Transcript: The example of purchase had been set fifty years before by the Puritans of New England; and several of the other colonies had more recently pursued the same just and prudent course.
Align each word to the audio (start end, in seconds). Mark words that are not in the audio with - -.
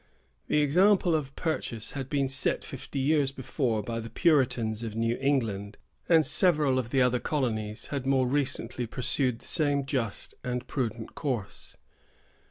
The 0.47 0.63
example 0.63 1.13
of 1.13 1.35
purchase 1.35 1.91
had 1.91 2.09
been 2.09 2.27
set 2.27 2.65
fifty 2.65 2.97
years 2.97 3.31
before 3.31 3.83
by 3.83 3.99
the 3.99 4.09
Puritans 4.09 4.81
of 4.81 4.95
New 4.95 5.15
England; 5.21 5.77
and 6.09 6.25
several 6.25 6.79
of 6.79 6.89
the 6.89 7.03
other 7.03 7.19
colonies 7.19 7.89
had 7.89 8.07
more 8.07 8.25
recently 8.25 8.87
pursued 8.87 9.37
the 9.37 9.47
same 9.47 9.85
just 9.85 10.33
and 10.43 10.65
prudent 10.65 11.13
course. 11.13 11.77